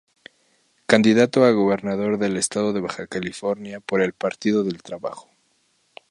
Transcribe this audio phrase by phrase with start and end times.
[0.87, 5.29] Candidato a Gobernador del Estado de Baja California por el Partido del Trabajo.